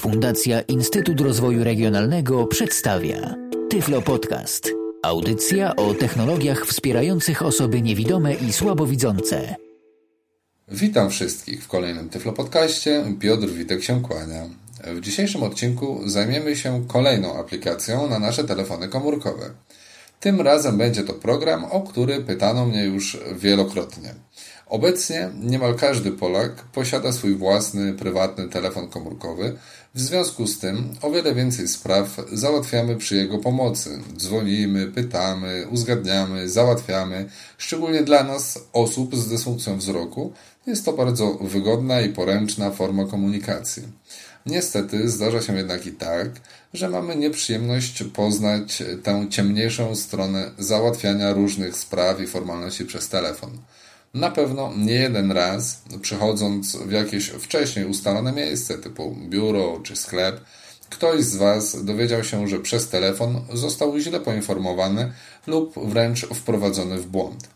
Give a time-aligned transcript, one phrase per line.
[0.00, 3.34] Fundacja Instytut Rozwoju Regionalnego przedstawia
[3.70, 4.70] Tyflo Podcast.
[5.02, 9.56] Audycja o technologiach wspierających osoby niewidome i słabowidzące.
[10.68, 13.04] Witam wszystkich w kolejnym Tyflo Podcaście.
[13.20, 14.48] Piotr Witek się kłania.
[14.84, 19.50] W dzisiejszym odcinku zajmiemy się kolejną aplikacją na nasze telefony komórkowe.
[20.20, 24.14] Tym razem będzie to program, o który pytano mnie już wielokrotnie.
[24.66, 29.56] Obecnie niemal każdy Polak posiada swój własny, prywatny telefon komórkowy.
[29.94, 34.00] W związku z tym o wiele więcej spraw załatwiamy przy jego pomocy.
[34.16, 37.28] Dzwonimy, pytamy, uzgadniamy, załatwiamy.
[37.58, 40.32] Szczególnie dla nas, osób z dysfunkcją wzroku,
[40.66, 43.82] jest to bardzo wygodna i poręczna forma komunikacji.
[44.46, 46.28] Niestety zdarza się jednak i tak,
[46.74, 53.50] że mamy nieprzyjemność poznać tę ciemniejszą stronę załatwiania różnych spraw i formalności przez telefon.
[54.14, 60.40] Na pewno nie jeden raz, przychodząc w jakieś wcześniej ustalone miejsce, typu biuro czy sklep,
[60.90, 65.12] ktoś z Was dowiedział się, że przez telefon został źle poinformowany
[65.46, 67.48] lub wręcz wprowadzony w błąd.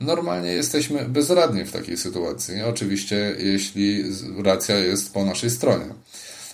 [0.00, 4.04] Normalnie jesteśmy bezradni w takiej sytuacji, oczywiście jeśli
[4.44, 5.86] racja jest po naszej stronie.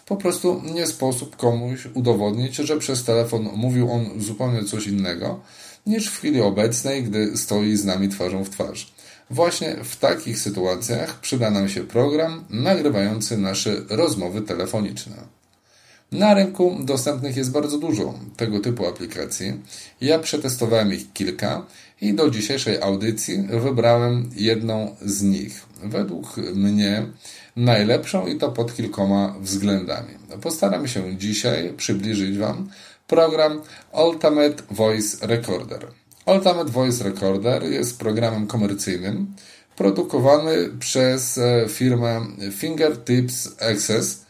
[0.06, 5.40] Po prostu nie sposób komuś udowodnić, że przez telefon mówił on zupełnie coś innego
[5.86, 8.92] niż w chwili obecnej, gdy stoi z nami twarzą w twarz.
[9.30, 15.16] Właśnie w takich sytuacjach przyda nam się program nagrywający nasze rozmowy telefoniczne.
[16.12, 19.52] Na rynku dostępnych jest bardzo dużo tego typu aplikacji.
[20.00, 21.66] Ja przetestowałem ich kilka
[22.00, 25.66] i do dzisiejszej audycji wybrałem jedną z nich.
[25.82, 27.06] Według mnie
[27.56, 30.14] najlepszą i to pod kilkoma względami.
[30.42, 32.68] Postaram się dzisiaj przybliżyć Wam
[33.06, 33.62] program
[33.92, 35.86] Ultimate Voice Recorder.
[36.34, 39.34] Ultimate Voice Recorder jest programem komercyjnym
[39.76, 42.20] produkowany przez e, firmę
[42.52, 44.26] Fingertips Access.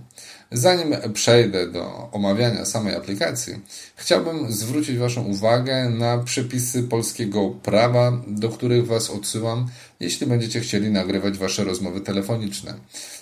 [0.52, 3.54] Zanim przejdę do omawiania samej aplikacji,
[3.96, 9.68] chciałbym zwrócić Waszą uwagę na przepisy polskiego prawa, do których Was odsyłam,
[10.00, 12.74] jeśli będziecie chcieli nagrywać Wasze rozmowy telefoniczne.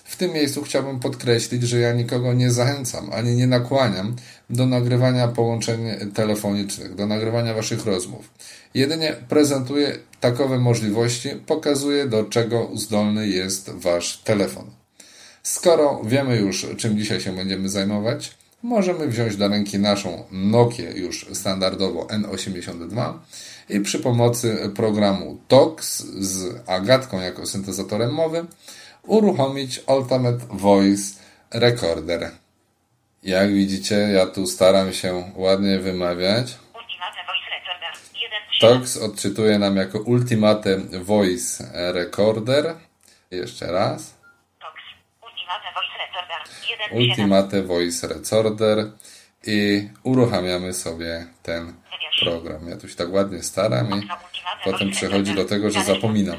[0.03, 4.16] W tym miejscu chciałbym podkreślić, że ja nikogo nie zachęcam ani nie nakłaniam
[4.50, 5.79] do nagrywania połączeń
[6.13, 8.29] telefonicznych, do nagrywania Waszych rozmów.
[8.73, 14.82] Jedynie prezentuję takowe możliwości, pokazuję do czego zdolny jest Wasz telefon.
[15.43, 18.31] Skoro wiemy już, czym dzisiaj się będziemy zajmować,
[18.63, 23.13] możemy wziąć do ręki naszą Nokię już standardowo N82
[23.69, 28.45] i przy pomocy programu TOX z Agatką jako syntezatorem mowy
[29.07, 31.13] uruchomić Ultimate Voice
[31.51, 32.31] Recorder.
[33.23, 36.57] Jak widzicie, ja tu staram się ładnie wymawiać.
[38.61, 42.75] TOX odczytuje nam jako Ultimate Voice Recorder.
[43.31, 44.22] Jeszcze raz.
[46.91, 48.91] Ultimate Voice Recorder
[49.45, 51.73] i uruchamiamy sobie ten
[52.21, 52.69] program.
[52.69, 54.07] Ja tu się tak ładnie staram i
[54.63, 56.38] potem przechodzi do tego, że zapominam.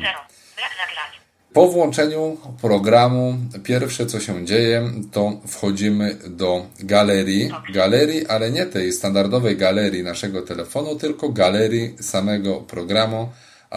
[1.53, 8.93] Po włączeniu programu pierwsze co się dzieje to wchodzimy do galerii, galerii, ale nie tej
[8.93, 13.33] standardowej galerii naszego telefonu, tylko galerii samego programu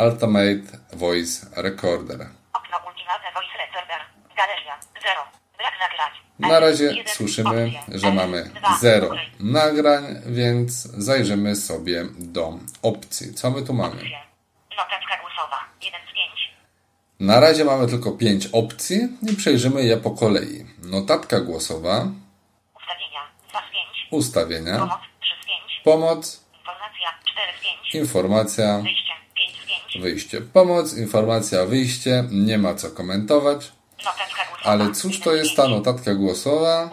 [0.06, 2.20] Ultimate Voice Recorder.
[2.54, 4.17] Okno Ultimate Voice Recorder.
[4.38, 5.16] Galeria 0.
[5.58, 6.12] Brak nagrań.
[6.40, 13.34] Na razie słyszymy, że mamy 0 nagrań, więc zajrzymy sobie do opcji.
[13.34, 13.96] Co my tu mamy?
[14.78, 16.56] Notatka głosowa 1 z 5.
[17.20, 18.98] Na razie mamy tylko 5 opcji
[19.32, 20.66] i przejrzymy je po kolei.
[20.84, 22.08] Notatka głosowa.
[24.12, 25.82] ustawienia, Pomoc 3 z 5.
[25.84, 27.96] pomoc, Informacja 4 z 5.
[27.96, 30.04] informacja, Wyjście 5 z 5.
[30.04, 30.42] wyjście.
[30.42, 33.72] Pomoc, informacja, wyjście, nie ma co komentować.
[34.64, 36.92] Ale cóż to jest ta notatka głosowa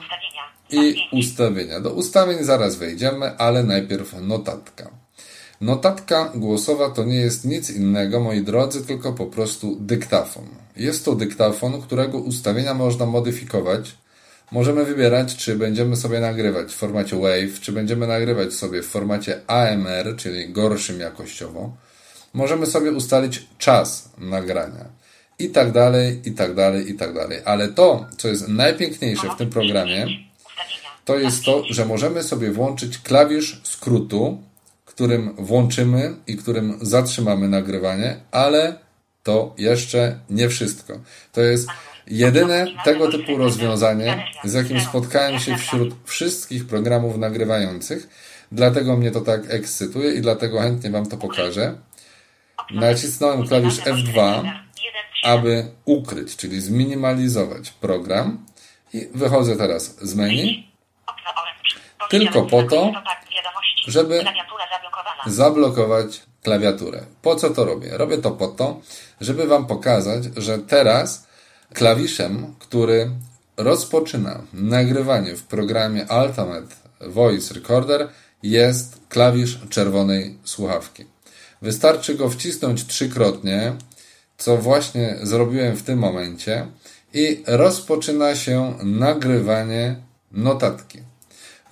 [0.71, 1.81] i ustawienia?
[1.81, 4.91] Do ustawień zaraz wejdziemy, ale najpierw notatka.
[5.61, 10.45] Notatka głosowa to nie jest nic innego, moi drodzy, tylko po prostu dyktafon.
[10.77, 13.95] Jest to dyktafon, którego ustawienia można modyfikować.
[14.53, 19.41] Możemy wybierać, czy będziemy sobie nagrywać w formacie WAV, czy będziemy nagrywać sobie w formacie
[19.47, 21.77] AMR, czyli gorszym jakościowo.
[22.35, 24.85] Możemy sobie ustalić czas nagrania
[25.39, 27.39] i tak dalej, i tak dalej, i tak dalej.
[27.45, 30.07] Ale to, co jest najpiękniejsze w tym programie,
[31.05, 34.43] to jest to, że możemy sobie włączyć klawisz skrótu,
[34.85, 38.79] którym włączymy i którym zatrzymamy nagrywanie, ale
[39.23, 41.01] to jeszcze nie wszystko.
[41.33, 41.69] To jest
[42.07, 48.09] jedyne tego typu rozwiązanie, z jakim spotkałem się wśród wszystkich programów nagrywających.
[48.53, 51.75] Dlatego mnie to tak ekscytuje i dlatego chętnie Wam to pokażę.
[52.71, 54.43] Nacisnąłem klawisz F2,
[55.25, 58.47] aby ukryć, czyli zminimalizować program.
[58.93, 60.69] I wychodzę teraz z menu.
[62.11, 62.93] Tylko po to,
[63.87, 64.25] żeby
[65.27, 67.05] zablokować klawiaturę.
[67.23, 67.99] Po co to robię?
[67.99, 68.81] Robię to po to,
[69.21, 71.27] żeby Wam pokazać, że teraz
[71.75, 73.11] klawiszem, który
[73.57, 78.09] rozpoczyna nagrywanie w programie Ultimate Voice Recorder
[78.43, 81.05] jest klawisz czerwonej słuchawki.
[81.63, 83.73] Wystarczy go wcisnąć trzykrotnie,
[84.39, 86.67] co właśnie zrobiłem w tym momencie
[87.15, 89.97] i rozpoczyna się nagrywanie
[90.33, 90.99] notatki.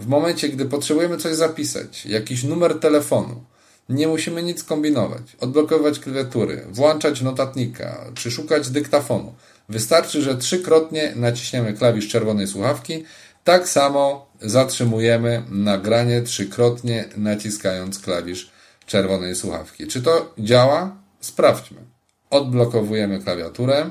[0.00, 3.44] W momencie, gdy potrzebujemy coś zapisać, jakiś numer telefonu,
[3.88, 9.34] nie musimy nic kombinować, odblokować klawiatury, włączać notatnika czy szukać dyktafonu.
[9.68, 13.04] Wystarczy, że trzykrotnie naciśniemy klawisz czerwonej słuchawki,
[13.44, 18.50] tak samo zatrzymujemy nagranie trzykrotnie naciskając klawisz
[18.86, 19.86] czerwonej słuchawki.
[19.86, 20.96] Czy to działa?
[21.20, 21.91] Sprawdźmy.
[22.38, 23.90] Odblokowujemy klawiaturę,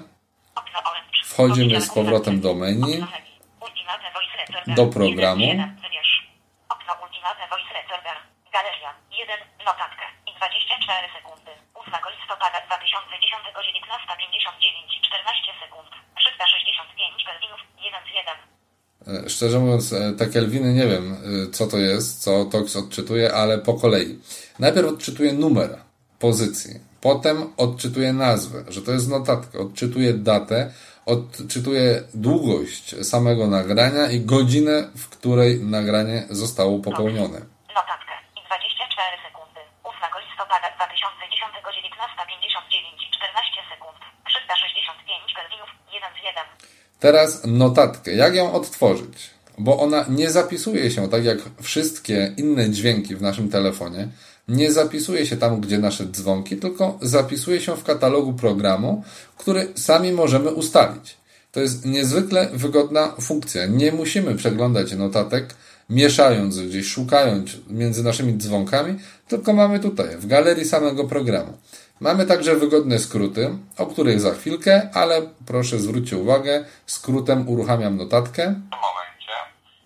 [1.26, 2.94] wchodzimy z powrotem do menu,
[4.68, 5.42] do programu.
[5.42, 6.12] Jeden, jeden, wybierz.
[6.70, 8.18] Okno Ultimate Voice Recorder.
[8.54, 8.92] Galeria.
[9.12, 9.40] 1.
[9.70, 10.06] Notatka.
[10.30, 11.52] I 24 sekundy.
[11.74, 15.90] 8 listopada 2010 19.59 14 sekund.
[16.22, 17.62] 365 kelwinów.
[17.88, 19.26] 1 z 1.
[19.26, 23.58] E, Szczerze mówiąc, te kelwiny nie wiem, e, co to jest, co TOX odczytuje, ale
[23.58, 24.20] po kolei.
[24.60, 25.70] Najpierw odczytuje numer
[26.20, 30.71] pozycji, potem odczytuje nazwę, że to jest notatka, odczytuje datę,
[31.06, 37.39] odczytuje długość samego nagrania i godzinę, w której nagranie zostało popełnione.
[37.80, 38.13] Notatka.
[38.38, 39.62] I 24 sekundy.
[39.83, 43.98] 8 listopada 2010 19.59 14 sekund.
[44.25, 45.69] 365 kelwinów.
[45.94, 46.44] 1 z 1.
[47.00, 48.12] Teraz notatkę.
[48.12, 49.30] Jak ją odtworzyć?
[49.57, 54.07] Bo ona nie zapisuje się tak jak wszystkie inne dźwięki w naszym telefonie.
[54.51, 59.03] Nie zapisuje się tam, gdzie nasze dzwonki, tylko zapisuje się w katalogu programu,
[59.38, 61.18] który sami możemy ustalić.
[61.51, 63.65] To jest niezwykle wygodna funkcja.
[63.65, 65.56] Nie musimy przeglądać notatek,
[65.89, 71.57] mieszając gdzieś, szukając między naszymi dzwonkami, tylko mamy tutaj, w galerii samego programu.
[72.00, 78.44] Mamy także wygodne skróty, o których za chwilkę, ale proszę zwróćcie uwagę, skrótem uruchamiam notatkę.
[78.44, 79.36] tym momencie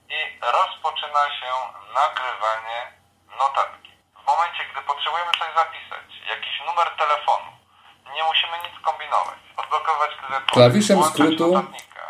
[0.10, 1.52] i rozpoczyna się
[2.00, 2.80] nagrywanie
[3.40, 3.95] notatki.
[4.26, 6.06] W momencie, gdy potrzebujemy coś zapisać,
[6.36, 7.50] jakiś numer telefonu,
[8.16, 9.40] nie musimy nic kombinować.
[9.58, 10.54] Odblokować klawiaturę.
[10.54, 11.64] Klawiszem skrótu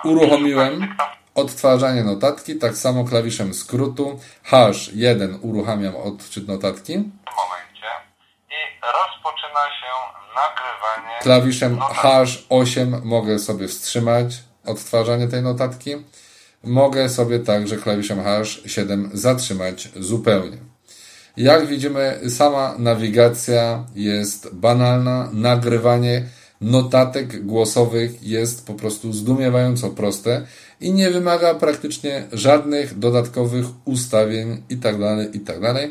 [0.03, 0.97] uruchomiłem
[1.35, 6.93] odtwarzanie notatki, tak samo klawiszem skrótu hash 1 uruchamiam odczyt notatki.
[6.93, 7.89] w momencie
[8.49, 9.91] i rozpoczyna się
[10.35, 11.95] nagrywanie Klawiszem notatki.
[12.01, 14.25] hash 8 mogę sobie wstrzymać
[14.65, 15.95] odtwarzanie tej notatki.
[16.63, 20.57] Mogę sobie także klawiszem hash 7 zatrzymać zupełnie.
[21.37, 26.23] Jak widzimy, sama nawigacja jest banalna, nagrywanie
[26.61, 30.45] notatek głosowych jest po prostu zdumiewająco proste
[30.81, 35.89] i nie wymaga praktycznie żadnych dodatkowych ustawień itd., itd.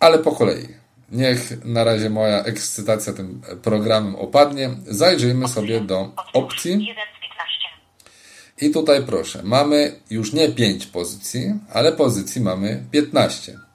[0.00, 0.68] Ale po kolei.
[1.12, 4.70] Niech na razie moja ekscytacja tym programem opadnie.
[4.86, 6.70] Zajrzyjmy sobie do opcji.
[6.70, 8.66] 1 z 15.
[8.68, 13.65] I tutaj proszę, mamy już nie 5 pozycji, ale pozycji mamy 15.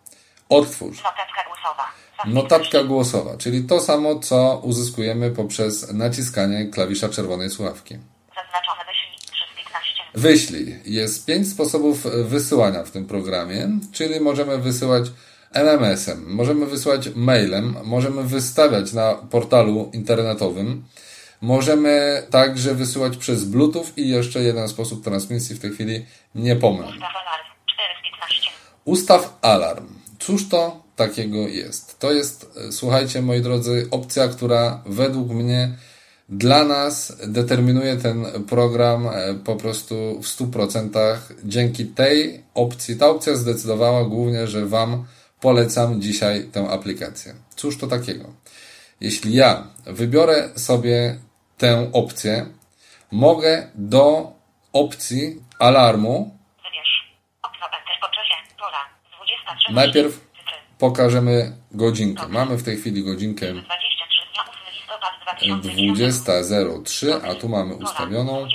[0.52, 0.98] Odtwórz.
[1.04, 1.92] Notatka głosowa.
[2.26, 7.98] Notatka głosowa, czyli to samo, co uzyskujemy poprzez naciskanie klawisza czerwonej słuchawki.
[8.36, 10.04] Zaznaczone wyślij 3 z 15.
[10.14, 10.80] Wyślij.
[10.86, 15.06] Jest 5 sposobów wysyłania w tym programie, czyli możemy wysyłać
[15.54, 20.84] MMS-em, możemy wysyłać mailem, możemy wystawiać na portalu internetowym,
[21.42, 26.06] możemy także wysyłać przez Bluetooth i jeszcze jeden sposób transmisji w tej chwili
[26.36, 26.86] nie pomyl.
[26.86, 28.50] Ustaw alarm 4 z 15.
[28.86, 30.01] Ustaw alarm.
[30.22, 32.00] Cóż to takiego jest?
[32.00, 35.78] To jest, e, słuchajcie moi drodzy, opcja, która według mnie
[36.30, 41.18] dla nas determinuje ten program e, po prostu w 100%.
[41.44, 45.06] Dzięki tej opcji, ta opcja zdecydowała głównie, że Wam
[45.40, 47.34] polecam dzisiaj tę aplikację.
[47.56, 48.26] Cóż to takiego?
[49.02, 51.20] Jeśli ja wybiorę sobie
[51.58, 52.46] tę opcję,
[53.12, 54.34] mogę do
[54.74, 56.41] opcji alarmu
[59.70, 60.32] Najpierw
[60.80, 62.28] pokażemy godzinkę.
[62.28, 63.64] Mamy w tej chwili godzinkę 23
[64.34, 66.16] dnia 8 listopad 2010.
[66.24, 68.50] 20.03, a tu mamy ustawioną 20.13.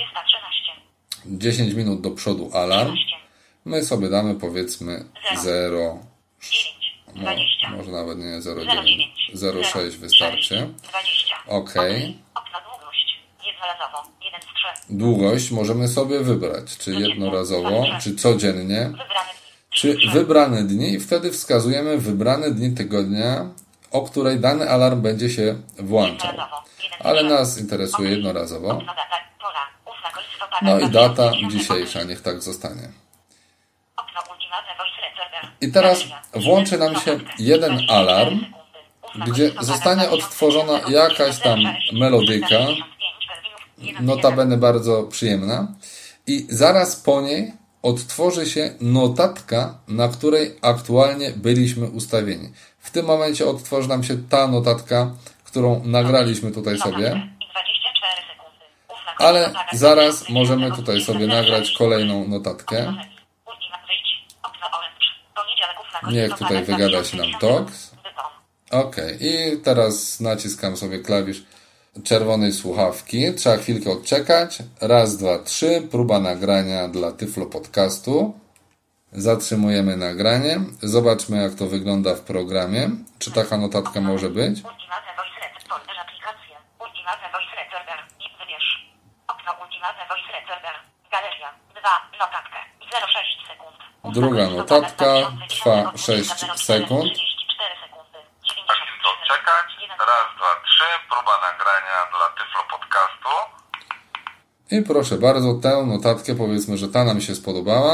[1.25, 2.95] 10 minut do przodu alarm.
[2.95, 3.17] 13.
[3.65, 5.99] My sobie damy powiedzmy 0,
[6.41, 6.75] 9.
[7.15, 7.69] no, 20.
[7.69, 9.31] może nawet nie 0,9, 09.
[9.35, 10.73] 0,6 wystarczy.
[10.89, 11.35] 20.
[11.47, 11.73] Ok.
[11.73, 13.19] Długość.
[13.45, 14.11] Jednorazowo.
[14.25, 14.53] 1 z 3.
[14.89, 18.91] Długość możemy sobie wybrać, czy jednorazowo, czy codziennie.
[19.69, 23.49] Czy wybrane dni i wtedy wskazujemy wybrane dni tygodnia,
[23.91, 26.29] o której dany alarm będzie się włączał.
[26.31, 26.63] Jednorazowo.
[26.83, 27.29] 1 z Ale 3.
[27.29, 28.67] nas interesuje jednorazowo.
[28.69, 29.17] Okno data.
[29.41, 29.59] Pola.
[29.85, 31.53] 8 listopada No i data 2010.
[31.53, 32.89] dzisiejsza, niech tak zostanie.
[35.61, 38.39] I teraz włączy nam się jeden 24 alarm,
[39.27, 40.23] gdzie zostanie 2010.
[40.23, 41.59] odtworzona jakaś tam
[41.93, 42.87] melodyka, 365
[43.93, 44.01] Berlinów.
[44.01, 45.67] notabene bardzo przyjemna,
[46.27, 52.51] i zaraz po niej odtworzy się notatka, na której aktualnie byliśmy ustawieni.
[52.79, 55.11] W tym momencie odtworzy nam się ta notatka,
[55.43, 58.65] którą nagraliśmy tutaj sobie, I 24 sekundy.
[58.87, 60.29] Ósma ale zaraz 2010.
[60.29, 62.77] możemy tutaj sobie nagrać kolejną notatkę.
[62.77, 64.25] Ultima wyjdź.
[64.43, 65.05] Okno orange.
[65.35, 67.41] Poniedziałek 8 Niech tutaj wygada się nam 2010.
[67.41, 67.97] Tox.
[68.71, 71.43] Ok, i teraz naciskam sobie klawisz
[72.03, 73.33] czerwonej słuchawki.
[73.33, 74.57] Trzeba chwilkę odczekać.
[74.81, 75.87] Raz, dwa, trzy.
[75.91, 78.39] Próba nagrania dla Tyflo Podcastu.
[79.11, 80.59] Zatrzymujemy nagranie.
[80.81, 82.89] Zobaczmy, jak to wygląda w programie.
[83.19, 84.55] Czy taka notatka może być?
[84.55, 85.69] Ultimate voice recorder.
[85.69, 86.55] Folder aplikacje.
[86.85, 87.97] Ultimate voice recorder.
[88.25, 88.67] I wybierz.
[89.27, 90.75] Okno Ultimate voice recorder.
[91.11, 91.49] Galeria.
[91.81, 92.19] 2.
[92.19, 92.59] Notatka.
[92.81, 93.75] 0,6 sekund.
[94.03, 95.49] Ósma Druga notatka 2010.
[95.51, 97.11] trwa 6 04, sekund.
[97.13, 97.27] 34
[100.07, 100.89] Raz, dwa, trzy.
[101.09, 103.33] Próba nagrania dla Tyflo Podcastu.
[104.71, 107.93] I proszę bardzo, tę notatkę powiedzmy, że ta nam się spodobała.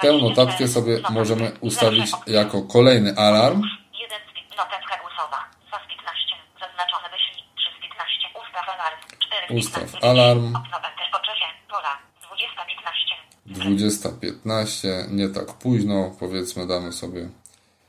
[0.00, 1.14] Tę 24 notatkę sobie notatkę.
[1.14, 3.62] możemy ustawić 06 jako kolejny alarm.
[4.02, 4.20] Jeden
[4.52, 5.38] z notatka głosowa.
[5.68, 6.36] 2 z 15.
[6.60, 7.42] Zaznaczone wyślij.
[7.56, 8.28] 3 z 15.
[8.42, 8.98] Ustaw alarm.
[9.18, 10.08] 4 z Ustaw 15.
[10.10, 10.46] alarm.
[10.56, 11.46] Okno enter poczucie.
[11.70, 11.92] Pola.
[12.28, 13.16] 20 15.
[13.46, 17.28] 20.15, nie tak późno, powiedzmy damy sobie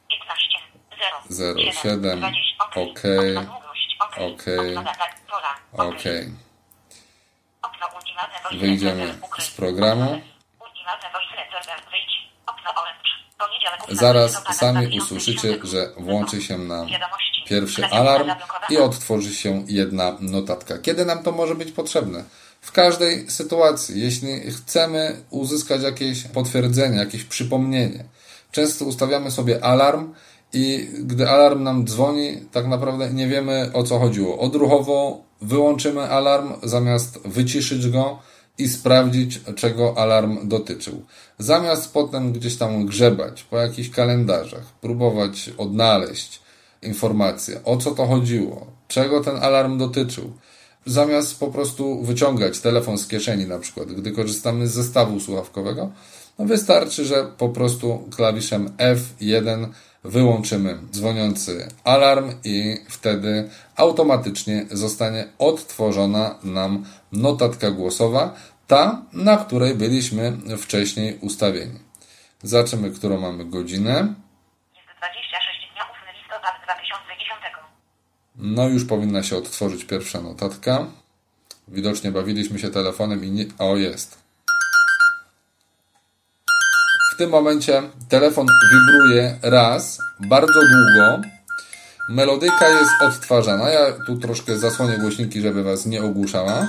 [0.10, 0.60] 15.
[1.29, 1.60] 0.
[1.72, 2.47] 07.
[2.86, 2.86] 20.
[2.86, 3.01] OK.
[4.17, 4.43] OK.
[5.77, 6.03] OK.
[8.60, 10.03] Wyjdziemy z programu.
[10.03, 11.91] Ultimate voice recorder.
[11.91, 12.12] Wyjdź.
[12.48, 13.10] Okno orange.
[13.39, 15.03] Poniedziałek 8 Zaraz sami 2010.
[15.03, 17.43] usłyszycie, że włączy się Wiadomości.
[17.48, 18.31] pierwszy alarm
[18.69, 20.77] i odtworzy się jedna notatka.
[20.77, 22.24] Kiedy nam to może być potrzebne?
[22.62, 28.03] W każdej sytuacji, jeśli chcemy uzyskać jakieś potwierdzenie, jakieś przypomnienie,
[28.51, 30.13] często ustawiamy sobie alarm
[30.54, 34.39] i gdy alarm nam dzwoni, tak naprawdę nie wiemy o co chodziło.
[34.39, 38.20] Odruchowo wyłączymy alarm zamiast wyciszyć go
[38.58, 41.06] i sprawdzić, czego alarm dotyczył.
[41.39, 46.42] Zamiast potem gdzieś tam grzebać po jakichś kalendarzach, próbować odnaleźć
[46.82, 50.34] informacje, o co to chodziło, czego ten alarm dotyczył,
[50.86, 55.92] zamiast po prostu wyciągać telefon z kieszeni, na przykład, gdy korzystamy z zestawu słuchawkowego,
[56.39, 59.68] no wystarczy, że po prostu klawiszem F1
[60.07, 68.35] wyłączymy dzwoniący alarm i wtedy automatycznie zostanie odtworzona nam notatka głosowa,
[68.67, 71.79] ta, na której byliśmy wcześniej ustawieni.
[72.43, 74.13] Zobaczymy, którą mamy godzinę.
[74.75, 77.41] Jest 26 dnia 8 listopad 2010.
[78.35, 80.85] No już powinna się odtworzyć pierwsza notatka.
[81.67, 83.45] Widocznie bawiliśmy się telefonem i nie...
[83.59, 84.26] O, jest.
[87.17, 91.21] Tym momencie telefon wibruje raz, bardzo długo.
[92.09, 93.69] Melodyka jest odtwarzana.
[93.69, 96.67] Ja tu troszkę zasłonię głośniki, żeby Was nie ogłuszała.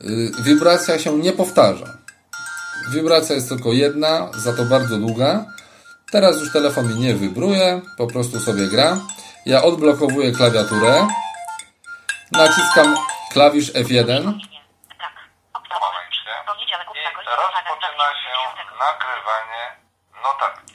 [0.00, 1.86] Yy, Wibracja się nie powtarza.
[2.90, 5.44] Wibracja jest tylko jedna, za to bardzo długa.
[6.12, 8.98] Teraz już telefon mi nie wibruje, po prostu sobie gra.
[9.46, 11.08] Ja odblokowuję klawiaturę.
[12.32, 12.96] Naciskam
[13.32, 14.32] klawisz F1.
[14.98, 15.14] Tak.
[15.54, 16.20] Okno Momencie.
[16.46, 18.70] Poniedziałek I 8 listopada rozpoczyna się 2010.
[18.84, 19.62] nagrywanie
[20.24, 20.74] notatki.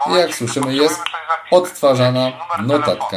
[0.00, 1.02] Momencie, jak słyszymy, jest
[1.50, 3.16] odtwarzana notatka.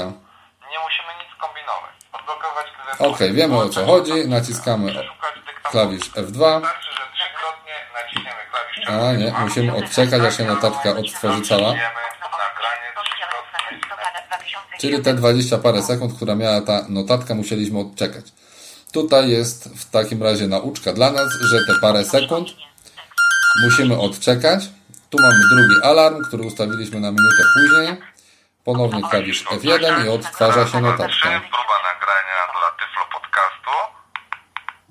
[0.71, 1.93] Nie musimy nic kombinować.
[2.13, 3.09] Odblokować klawiaturę.
[3.09, 4.27] Ok, wiemy o co chodzi.
[4.27, 5.09] Naciskamy
[5.71, 11.41] klawisz F2 Wystarczy, że trzykrotnie naciśniemy klawisz A nie, musimy odczekać, aż się notatka odtworzy
[11.41, 11.71] cała.
[11.73, 12.03] Wiemy
[12.43, 12.87] nagranie
[13.59, 18.25] 3 listopada 2009 Czyli te 20 parę sekund, która miała ta notatka, musieliśmy odczekać.
[18.93, 22.49] Tutaj jest w takim razie nauczka dla nas, że te parę sekund
[23.63, 24.69] musimy odczekać.
[25.09, 27.97] Tu mamy drugi alarm, który ustawiliśmy na minutę później.
[28.63, 31.29] Ponownie klawisz F1 i odtwarza się notatka.
[31.29, 33.71] Próba nagrania dla Tyflo Podcastu.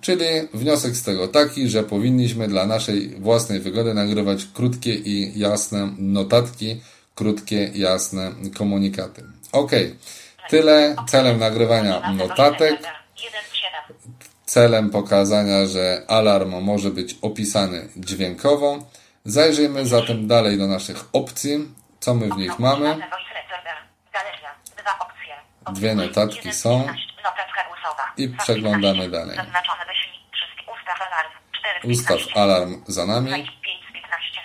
[0.00, 5.88] Czyli wniosek z tego taki, że powinniśmy dla naszej własnej wygody nagrywać krótkie i jasne
[5.98, 6.80] notatki,
[7.14, 9.24] krótkie, jasne komunikaty.
[9.52, 9.70] Ok,
[10.50, 13.51] tyle celem nagrywania notatek, 1,7
[14.52, 18.78] celem pokazania, że alarm może być opisany dźwiękowo.
[19.24, 21.68] Zajrzyjmy zatem dalej do naszych opcji,
[22.00, 22.98] co my w nich mamy.
[25.72, 26.78] Dwie notatki są.
[26.78, 27.06] 15.
[27.24, 28.12] Notatka głosowa.
[28.16, 29.10] I przeglądamy 15.
[29.10, 29.36] dalej.
[30.74, 31.30] Ustaw alarm.
[31.82, 32.40] 4 z Ustaw 15.
[32.40, 33.28] alarm za nami.
[33.28, 34.40] Znajdź 5 z 15.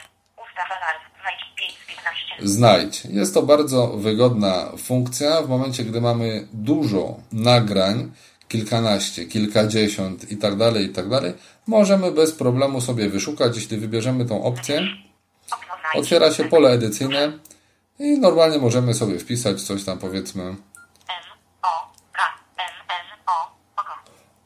[0.46, 1.02] Ustaw alarm.
[1.22, 2.36] Znajdź 5 z 15.
[2.40, 3.06] Znajdź.
[3.06, 8.12] Jest to bardzo wygodna funkcja w momencie, gdy mamy dużo nagrań,
[8.48, 11.34] kilkanaście, kilkadziesiąt i tak dalej, i tak dalej.
[11.68, 14.82] Możemy bez problemu sobie wyszukać, jeśli wybierzemy tą opcję.
[15.96, 17.32] Otwiera się pole edycyjne
[18.00, 20.56] i normalnie możemy sobie wpisać coś tam powiedzmy.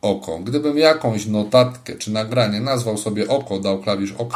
[0.01, 0.39] Oko.
[0.39, 4.35] Gdybym jakąś notatkę czy nagranie nazwał sobie oko, dał klawisz OK,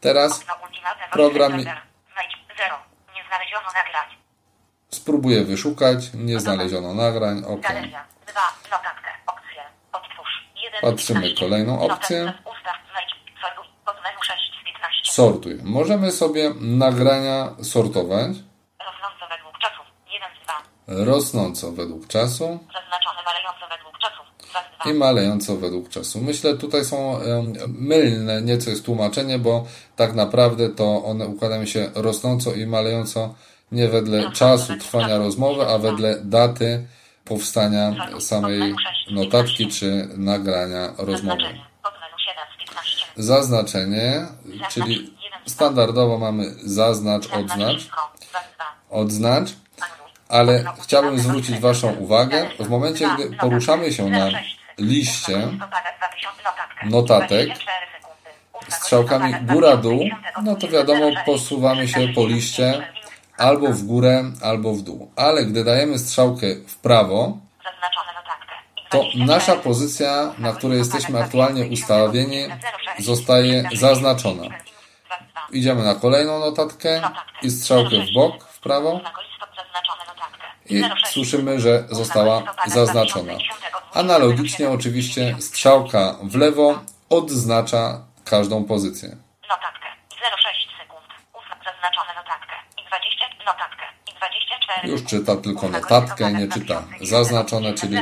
[0.00, 0.44] teraz
[1.12, 1.82] program Recorder.
[2.12, 2.76] Znajdź 0.
[3.14, 4.16] Nie znaleziono nagrań.
[4.90, 7.66] spróbuję wyszukać, nie znaleziono nagrań, OK.
[8.34, 8.52] Galeria.
[8.68, 8.76] 2.
[8.76, 9.10] Notatkę.
[9.92, 10.32] Odtwórz.
[10.64, 11.44] 1 Patrzymy 15.
[11.44, 12.24] kolejną opcję.
[12.24, 12.50] Notatkę.
[12.50, 12.76] Ustaw.
[12.92, 13.10] Znajdź.
[13.42, 13.64] Sortuj.
[13.86, 15.12] Pod menu 6 z 15.
[15.12, 15.58] Sortuj.
[15.62, 18.32] Możemy sobie nagrania sortować
[18.78, 19.86] Rosnąco według czasów.
[20.12, 21.04] 1 z 2.
[21.04, 24.26] rosnąco według czasu Zaznaczone malejąco według czasów.
[24.38, 24.90] 2 z 2.
[24.90, 26.20] i malejąco według czasu.
[26.20, 27.20] Myślę, tutaj są
[27.68, 33.34] mylne nieco jest tłumaczenie, bo tak naprawdę to one układają się rosnąco i malejąco
[33.72, 36.86] nie wedle czasu trwania rozmowy, a wedle daty
[37.24, 38.74] powstania samej
[39.10, 41.42] notatki czy nagrania rozmowy.
[41.42, 41.64] Zaznaczenie.
[41.82, 43.06] Pod menu 7 z 15.
[43.16, 44.26] Zaznaczenie,
[44.70, 45.14] czyli
[45.46, 48.12] standardowo mamy zaznacz, odznacz, wszystko.
[48.30, 48.64] 2 z 2.
[48.90, 49.48] odznacz,
[50.28, 54.58] ale chciałbym zwrócić Waszą uwagę, w momencie, gdy poruszamy się na 06.
[54.78, 56.90] liście Listopada 2000.
[56.90, 56.90] Notatkę.
[56.90, 58.30] notatek 24 sekundy.
[58.52, 60.46] Ósma strzałkami góra-dół, 2010.
[60.46, 62.86] no to wiadomo, posuwamy się po liście
[63.38, 65.10] albo w górę, albo w dół.
[65.16, 67.38] Ale gdy dajemy strzałkę w prawo,
[68.90, 72.48] to 24 nasza pozycja, na której jesteśmy aktualnie ustawieni,
[72.98, 74.44] zostaje zaznaczona.
[75.52, 77.02] Idziemy na kolejną notatkę
[77.42, 79.00] i strzałkę w bok, w prawo
[80.68, 83.32] i słyszymy, że została zaznaczona.
[83.94, 89.08] Analogicznie oczywiście strzałka w lewo odznacza każdą pozycję.
[89.48, 89.88] Notatkę.
[90.38, 91.06] 06 sekund.
[91.38, 92.54] Ósma zaznaczone notatkę.
[92.78, 93.84] I 20 notatkę.
[94.10, 94.61] I 24.
[94.84, 97.96] Już czyta tylko notatkę, nie czyta zaznaczone, czyli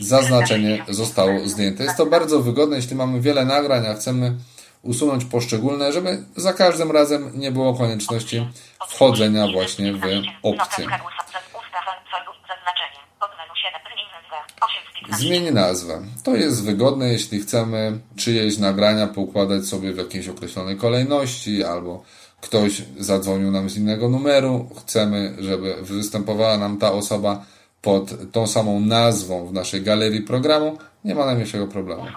[0.00, 1.84] zaznaczenie zostało zdjęte.
[1.84, 4.34] Jest to bardzo wygodne, jeśli mamy wiele nagrań, a chcemy
[4.82, 8.48] usunąć poszczególne, żeby za każdym razem nie było konieczności
[8.88, 10.02] wchodzenia właśnie w
[10.42, 10.84] opcję.
[10.84, 11.28] Notatka głosowa.
[11.58, 13.00] Ustaw celu zaznaczenie.
[13.20, 13.80] Pod menu 7.
[13.88, 14.36] Zmień nazwę.
[14.60, 15.26] 8 z 15.
[15.26, 16.02] Zmień nazwę.
[16.24, 22.02] To jest wygodne, jeśli chcemy czyjeś nagrania poukładać sobie w jakiejś określonej kolejności, albo
[22.40, 27.44] ktoś zadzwonił nam z innego numeru, chcemy, żeby występowała nam ta osoba
[27.82, 32.02] pod tą samą nazwą w naszej galerii programu, nie ma najmniejszego problemu.
[32.02, 32.16] 9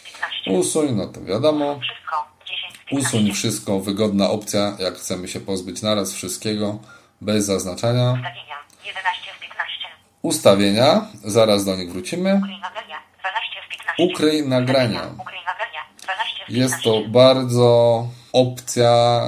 [0.00, 0.50] z 15.
[0.50, 1.80] Usuń, no to wiadomo.
[1.80, 2.16] Wszystko.
[2.46, 3.08] 10 z 15.
[3.08, 6.78] Usuń wszystko, wygodna opcja, jak chcemy się pozbyć naraz wszystkiego,
[7.20, 8.12] bez zaznaczania.
[8.12, 8.56] Ustawienia.
[8.86, 9.86] 11 z 15.
[10.22, 12.34] Ustawienia, zaraz do nich wrócimy.
[12.34, 12.98] Ukryj nagrania.
[13.20, 14.04] 12 z 15.
[14.04, 15.00] Ukryj nagrania.
[15.20, 15.80] Ukryj nagrania.
[16.02, 16.60] 12 z 15.
[16.60, 19.22] Jest to bardzo opcja,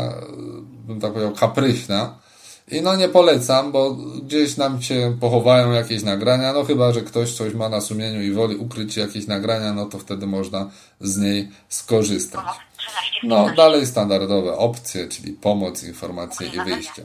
[0.87, 2.19] bym tak powiedział, kapryśna.
[2.69, 7.33] I no nie polecam, bo gdzieś nam się pochowają jakieś nagrania, no chyba, że ktoś
[7.33, 11.49] coś ma na sumieniu i woli ukryć jakieś nagrania, no to wtedy można z niej
[11.69, 12.41] skorzystać.
[12.41, 12.57] Pomoc.
[12.77, 13.57] 13 z No, 15.
[13.57, 17.05] dalej standardowe opcje, czyli pomoc, informacje i wyjście.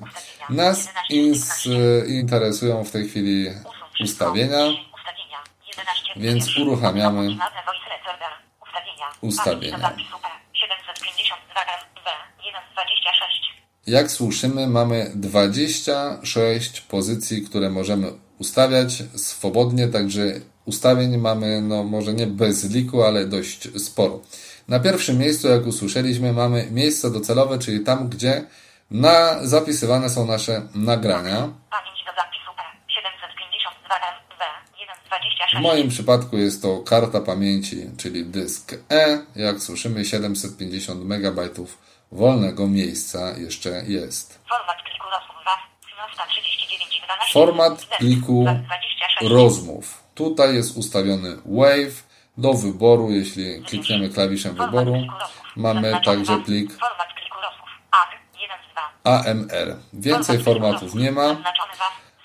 [0.49, 1.67] Nas ins,
[2.07, 3.47] interesują w tej chwili
[4.03, 5.37] ustawienia, Ustawienia.
[5.67, 6.61] 11 z więc 15.
[6.61, 7.21] uruchamiamy.
[7.21, 9.07] Ustawienia.
[9.21, 9.77] Ustawienia.
[9.79, 10.29] Pamięć do zapisu E.
[10.53, 10.83] 752 MB.
[10.83, 11.44] 126.
[13.87, 20.21] Jak słyszymy, mamy 26 pozycji, które możemy ustawiać swobodnie, także
[20.65, 24.19] ustawień mamy, no może nie bez liku, ale dość sporo.
[24.67, 28.43] Na pierwszym miejscu, jak usłyszeliśmy, mamy miejsce docelowe, czyli tam, gdzie
[28.91, 31.37] na, zapisywane są nasze nagrania.
[31.71, 32.65] Pamięć do zapisu E.
[32.87, 34.41] 752 MB.
[35.31, 35.55] 126.
[35.57, 39.19] W moim przypadku jest to karta pamięci, czyli dysk E.
[39.35, 41.49] Jak słyszymy, 750 MB
[42.11, 44.39] wolnego miejsca jeszcze jest.
[44.49, 45.51] Format pliku rozmów 2.
[46.13, 47.33] 139 12.
[47.33, 49.33] Format pliku 26.
[49.33, 50.03] rozmów.
[50.15, 52.03] Tutaj jest ustawiony Wave
[52.37, 53.11] do wyboru.
[53.11, 54.93] Jeśli klikniemy klawiszem wyboru,
[55.55, 57.69] mamy także plik Format pliku rozmów.
[57.91, 58.07] AR
[58.41, 59.61] 1 z 2.
[59.69, 59.77] AMR.
[59.93, 61.37] Więcej formatów nie ma.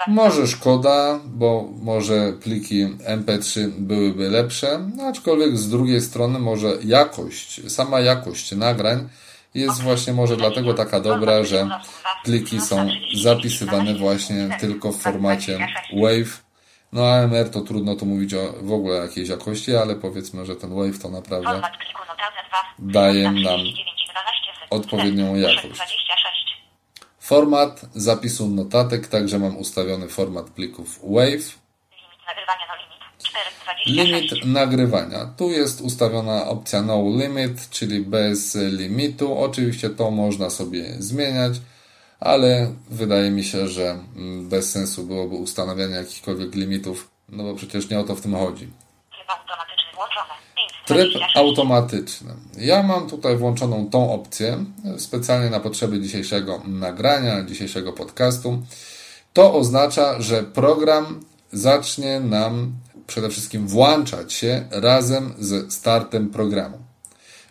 [0.09, 7.71] Może szkoda, bo może pliki MP3 byłyby lepsze, no aczkolwiek z drugiej strony może jakość,
[7.71, 9.09] sama jakość nagrań
[9.55, 11.69] jest właśnie może dlatego taka dobra, że
[12.25, 12.89] pliki są
[13.23, 15.59] zapisywane właśnie tylko w formacie
[15.93, 16.31] WAV.
[16.93, 20.75] No AMR to trudno tu mówić o w ogóle jakiejś jakości, ale powiedzmy, że ten
[20.75, 22.43] WAV to naprawdę Format pliku notatne
[22.79, 22.93] 2.
[22.93, 24.85] daje nam 139 12 sekund.
[24.85, 25.81] odpowiednią jakość.
[27.31, 27.35] 26.
[27.35, 31.43] format zapisu notatek, także mam ustawiony format plików WAV.
[31.97, 33.01] Limit nagrywania no limit.
[33.23, 33.87] 426.
[33.87, 35.27] Limit nagrywania.
[35.37, 39.39] Tu jest ustawiona opcja no limit, czyli bez limitu.
[39.39, 41.53] Oczywiście to można sobie zmieniać,
[42.21, 43.99] ale wydaje mi się, że
[44.43, 48.69] bez sensu byłoby ustanawianie jakichkolwiek limitów, no bo przecież nie o to w tym chodzi.
[50.87, 51.11] Tryb automatyczny włączony.
[51.11, 51.37] Tryb 526.
[51.37, 52.35] automatyczny.
[52.59, 54.65] Ja mam tutaj włączoną tą opcję
[54.99, 58.63] specjalnie na potrzeby dzisiejszego nagrania, dzisiejszego podcastu.
[59.33, 62.73] To oznacza, że program zacznie nam
[63.07, 66.79] przede wszystkim włączać się razem ze startem programu.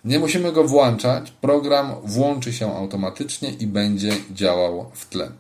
[0.05, 5.31] Nie musimy go włączać, program włączy się automatycznie i będzie działał w tle.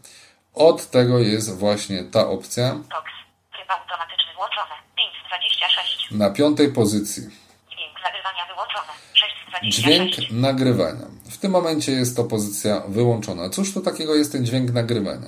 [0.53, 3.07] Od tego jest właśnie ta opcja TOX.
[3.53, 4.75] Tryb automatyczny włączony.
[4.95, 6.11] 526.
[6.11, 7.23] na piątej pozycji.
[7.71, 8.91] Dźwięk nagrywania wyłączony.
[9.13, 9.48] 626.
[9.63, 11.05] Dźwięk nagrywania.
[11.29, 13.49] W tym momencie jest to pozycja wyłączona.
[13.49, 15.27] Cóż to takiego jest ten dźwięk nagrywania?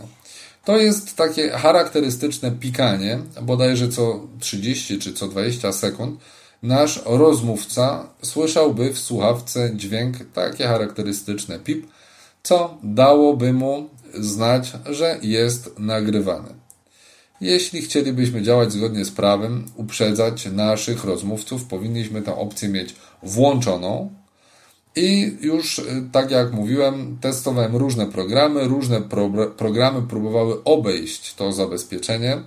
[0.66, 6.20] To jest takie charakterystyczne pikanie, bodajże co 30 czy co 20 sekund.
[6.64, 11.88] Nasz rozmówca słyszałby w słuchawce dźwięk takie charakterystyczne pip,
[12.44, 16.62] co dałoby mu znać, że jest nagrywane.
[17.42, 24.21] Jeśli chcielibyśmy działać zgodnie z prawem, uprzedzać naszych rozmówców, powinniśmy tę opcję mieć włączoną.
[24.96, 31.52] I już, y, tak jak mówiłem, testowałem różne programy, różne pro- programy próbowały obejść to
[31.52, 32.42] zabezpieczenie.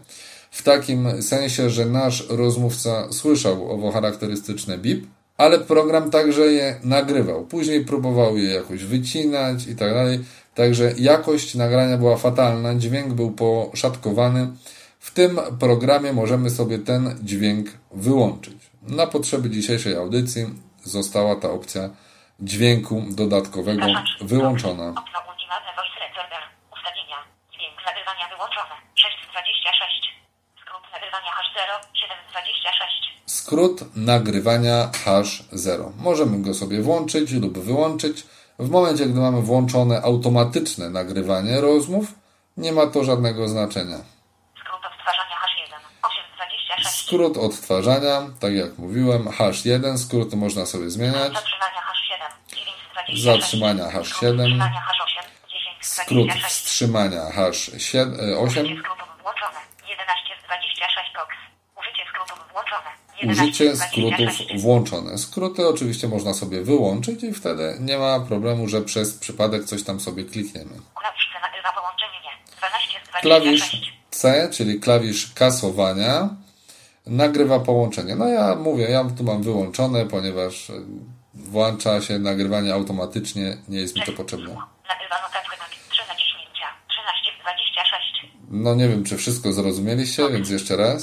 [0.50, 7.46] W takim sensie, że nasz rozmówca słyszał owo charakterystyczne bip, ale program także je nagrywał.
[7.46, 10.20] Później próbował je jakoś wycinać i tak dalej.
[10.54, 14.48] Także jakość nagrania była fatalna, dźwięk był poszatkowany.
[15.00, 18.56] W tym programie możemy sobie ten dźwięk wyłączyć.
[18.82, 20.46] Na potrzeby dzisiejszej audycji
[20.84, 21.90] została ta opcja
[22.40, 23.86] dźwięku dodatkowego
[24.20, 24.88] wyłączona.
[24.88, 26.42] Okno ultimatne voice recorder.
[26.72, 27.16] Ustawienia.
[27.52, 28.74] Dźwięk nagrywania wyłączony.
[28.94, 30.14] 626.
[30.60, 31.70] Skrót nagrywania H0.
[31.94, 33.14] 726.
[33.26, 35.92] Skrót nagrywania hash 0.
[35.96, 38.26] Możemy go sobie włączyć lub wyłączyć.
[38.58, 42.06] W momencie, gdy mamy włączone automatyczne nagrywanie rozmów,
[42.56, 43.96] nie ma to żadnego znaczenia.
[44.60, 45.80] Skrót odtwarzania H1.
[46.02, 47.04] 826.
[47.04, 51.32] Skrót odtwarzania, tak jak mówiłem, hash 1, skróty można sobie zmieniać.
[51.32, 51.83] Zatrzymania H7.
[51.83, 51.83] 926.
[53.12, 54.00] Zatrzymania H7.
[54.04, 55.24] Skrót wstrzymania H8.
[55.50, 56.54] 10 z Skrót 26.
[56.54, 58.64] wstrzymania hash 7, e, 8.
[58.64, 59.58] Użycie skrótów włączone.
[59.88, 61.30] 11 z 26 TOX.
[61.80, 62.90] Użycie skrótów włączone.
[63.22, 64.62] 11 Użycie z skrótów 26.
[64.62, 65.18] włączone.
[65.18, 70.00] Skróty oczywiście można sobie wyłączyć i wtedy nie ma problemu, że przez przypadek coś tam
[70.00, 70.74] sobie klikniemy.
[71.00, 72.56] Klawisz C nagrywa połączenie nie.
[72.58, 73.22] 12 z 26.
[73.22, 76.28] Klawisz C, czyli klawisz kasowania,
[77.06, 78.16] nagrywa połączenie.
[78.16, 80.72] No ja mówię, ja tu mam wyłączone, ponieważ
[81.54, 84.54] włącza się nagrywanie automatycznie, nie jest mi to potrzebne.
[84.92, 86.66] Nagrywa notatkę na 3 naciśnięcia.
[86.88, 88.26] 13 z 26.
[88.50, 91.00] No nie wiem, czy wszystko zrozumieliście, więc jeszcze raz.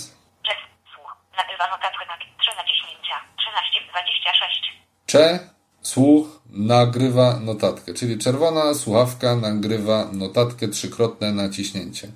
[0.48, 0.60] Czek.
[0.94, 1.12] Słuch.
[1.38, 3.16] Nagrywa notatkę na 3 naciśnięcia.
[3.38, 4.62] 13 z 26.
[5.06, 5.40] Cze,
[5.82, 12.08] słuch, nagrywa notatkę, czyli czerwona słuchawka nagrywa notatkę trzykrotne naciśnięcie.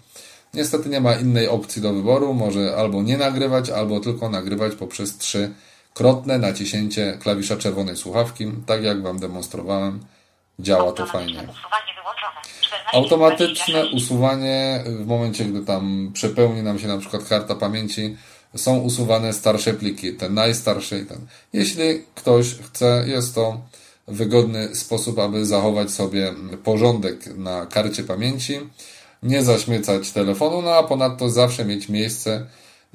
[0.54, 5.17] Niestety nie ma innej opcji do wyboru, może albo nie nagrywać, albo tylko nagrywać poprzez
[5.95, 9.99] trzykrotne naciśnięcie klawisza czerwonej słuchawki, tak jak Wam demonstrowałem.
[10.60, 11.34] Działa to fajnie.
[11.34, 12.41] Usuwanie wyłączone.
[12.62, 14.03] 14 z Automatyczne 26.
[14.03, 18.17] usuwanie w momencie, gdy tam przepełni nam się na przykład karta pamięci,
[18.55, 21.27] są usuwane starsze pliki, te najstarsze i ten.
[21.53, 23.62] Jeśli ktoś chce, jest to
[24.08, 28.60] wygodny sposób, aby zachować sobie porządek na karcie pamięci,
[29.23, 32.45] nie zaśmiecać telefonu, no a ponadto zawsze mieć miejsce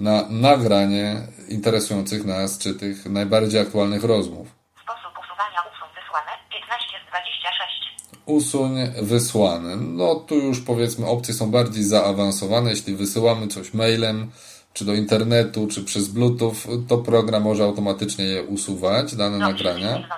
[0.01, 1.17] na nagranie
[1.49, 4.49] interesujących nas, czy tych najbardziej aktualnych rozmów.
[4.83, 6.31] Sposób usuwania usuń wysłane.
[6.51, 8.23] 15 z 26.
[8.27, 9.77] Usuń wysłany.
[9.77, 12.71] No tu już powiedzmy opcje są bardziej zaawansowane.
[12.71, 14.31] Jeśli wysyłamy coś mailem,
[14.73, 16.55] czy do internetu, czy przez Bluetooth,
[16.89, 19.89] to program może automatycznie je usuwać, dane nagrania.
[19.89, 20.09] 16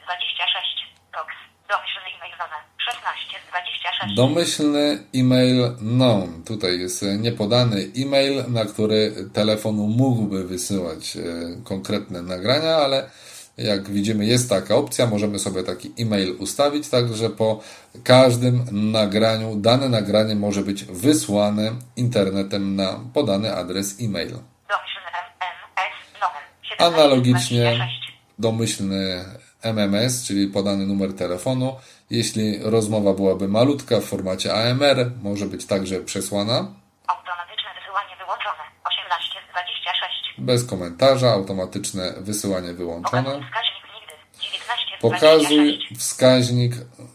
[0.00, 0.92] z 26.
[1.12, 1.28] TOX.
[1.68, 1.94] DOS.
[2.78, 3.23] 6.
[4.16, 6.42] Domyślny e-mail known.
[6.44, 11.20] Tutaj jest e, niepodany e-mail, na który telefon mógłby wysyłać e,
[11.64, 13.10] konkretne nagrania, ale
[13.58, 17.60] jak widzimy jest taka opcja, możemy sobie taki e-mail ustawić, tak że po
[18.04, 24.30] każdym nagraniu dane nagranie może być wysłane internetem na podany adres e-mail.
[24.68, 28.12] Domyślny MMS numer 17 Analogicznie 26.
[28.38, 29.24] domyślny
[29.62, 31.76] MMS, czyli podany numer telefonu.
[32.10, 36.54] Jeśli rozmowa byłaby malutka w formacie AMR, może być także przesłana
[37.06, 40.34] Automatyczne wysyłanie wyłączone 18 z 26.
[40.38, 43.22] bez komentarza, automatyczne wysyłanie wyłączone.
[43.22, 46.00] Pokazuj wskaźnik nigdy 19 z Pokazuj 26.
[46.00, 46.72] wskaźnik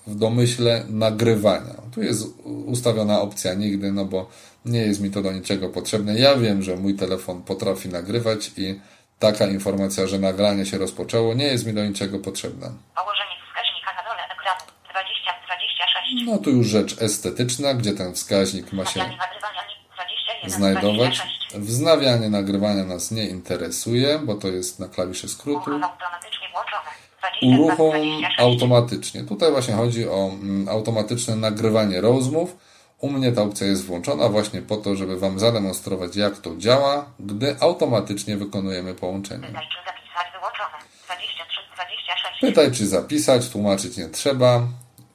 [0.08, 1.76] w domyśle nagrywania.
[1.94, 4.30] Tu jest ustawiona opcja nigdy, no bo
[4.66, 6.20] nie jest mi to do niczego potrzebne.
[6.20, 8.80] Ja wiem, że mój telefon potrafi nagrywać i
[9.20, 12.68] taka informacja, że nagranie się rozpoczęło, nie jest mi do niczego potrzebna.
[12.96, 16.09] Położenie wskaźnika na dole ekranu 20 z 26.
[16.26, 20.54] No tu już rzecz estetyczna, gdzie ten wskaźnik ma się Wznawianie nagrywania ni- 21 z
[20.54, 21.18] znajdować.
[21.18, 21.58] 26.
[21.58, 25.60] Wznawianie nagrywania nas nie interesuje, bo to jest na klawiszy skrótu.
[25.70, 28.40] Uruchom automatycznie włączone 20 z Uruchom 26.
[28.40, 29.24] automatycznie.
[29.24, 32.58] Tutaj właśnie chodzi o mm, automatyczne nagrywanie rozmów.
[33.00, 37.06] U mnie ta opcja jest włączona właśnie po to, żeby Wam zademonstrować, jak to działa,
[37.20, 39.48] gdy automatycznie wykonujemy połączenie.
[39.48, 42.42] Pytaj czy zapisać wyłączone 23 z 26.
[42.42, 44.62] Pytaj, czy zapisać, tłumaczyć nie trzeba.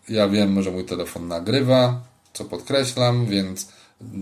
[0.08, 2.00] Ja wiem, że mój telefon nagrywa,
[2.32, 3.68] co podkreślam, więc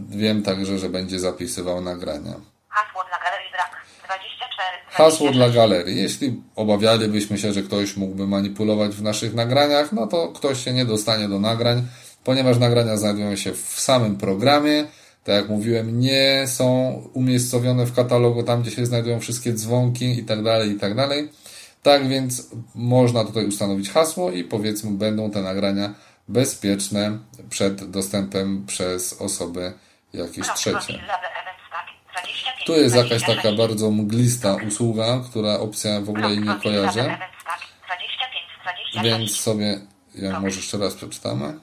[0.08, 2.34] wiem także, że będzie zapisywał nagrania.
[2.68, 4.96] Hasło dla galerii brak 24 z 26.
[4.96, 5.96] Hasło dla galerii.
[5.96, 10.84] Jeśli obawialibyśmy się, że ktoś mógłby manipulować w naszych nagraniach, no to ktoś się nie
[10.84, 11.86] dostanie do nagrań,
[12.24, 14.84] ponieważ nagrania znajdują się w samym programie.
[15.24, 20.24] Tak jak mówiłem, nie są umiejscowione w katalogu tam, gdzie się znajdują wszystkie dzwonki i
[20.24, 20.74] tak dalej, i
[21.82, 25.94] tak więc można tutaj ustanowić hasło i powiedzmy będą te nagrania
[26.28, 27.18] bezpieczne
[27.50, 29.72] przed dostępem przez osoby
[30.12, 31.02] jakieś trzecie.
[32.66, 37.18] Tu jest jakaś taka bardzo mglista usługa, która opcja w ogóle jej nie kojarzę,
[39.02, 39.80] więc sobie
[40.14, 41.54] ją może jeszcze raz przeczytamy.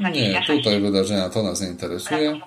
[0.00, 2.40] Nie, tutaj wydarzenia to nas nie interesuje.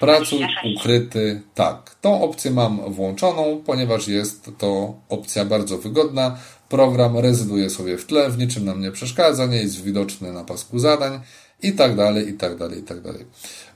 [0.00, 1.96] Pracuj ukryty, tak.
[2.00, 6.38] Tą opcję mam włączoną, ponieważ jest to opcja bardzo wygodna.
[6.68, 10.78] Program rezyduje sobie w tle, w niczym nam nie przeszkadza, nie jest widoczny na pasku
[10.78, 11.20] zadań
[11.62, 13.24] i tak dalej, i tak dalej, i tak dalej.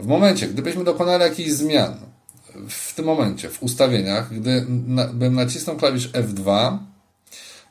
[0.00, 1.94] W momencie, gdybyśmy dokonali jakichś zmian,
[2.68, 6.78] w tym momencie, w ustawieniach, gdybym nacisnął klawisz F2,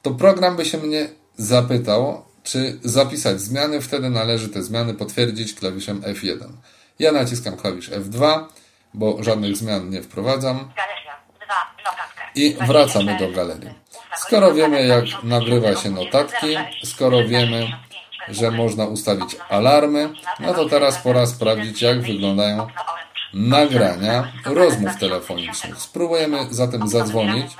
[0.01, 6.01] to program by się mnie zapytał, czy zapisać zmiany, wtedy należy te zmiany potwierdzić klawiszem
[6.01, 6.47] F1.
[7.01, 8.45] Ja naciskam klawisz F2,
[8.93, 10.71] bo żadnych zmian nie wprowadzam.
[12.35, 13.73] I wracamy do galerii.
[14.17, 17.67] Skoro wiemy, jak nagrywa się notatki, skoro wiemy,
[18.27, 20.09] że można ustawić alarmy,
[20.39, 22.67] no to teraz pora sprawdzić, jak wyglądają
[23.33, 25.77] nagrania rozmów telefonicznych.
[25.77, 27.51] Spróbujemy zatem zadzwonić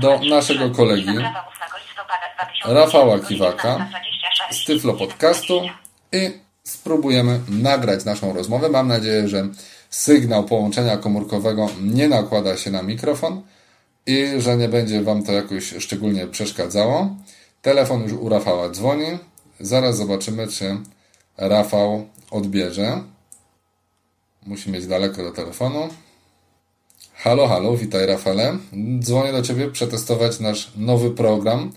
[0.00, 1.18] do naszego kolegi
[2.64, 3.86] Rafała Kiwaka
[4.50, 5.62] z Tyflo Podcastu
[6.12, 8.68] i spróbujemy nagrać naszą rozmowę.
[8.68, 9.48] Mam nadzieję, że
[9.90, 13.42] sygnał połączenia komórkowego nie nakłada się na mikrofon
[14.06, 17.16] i że nie będzie Wam to jakoś szczególnie przeszkadzało.
[17.62, 19.18] Telefon już u Rafała dzwoni.
[19.60, 20.76] Zaraz zobaczymy, czy
[21.36, 23.02] Rafał odbierze.
[24.46, 25.88] Musi mieć daleko do telefonu.
[27.14, 28.58] Halo, halo, witaj Rafale.
[28.98, 31.72] Dzwonię do Ciebie przetestować nasz nowy program